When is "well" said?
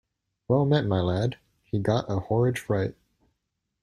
0.47-0.65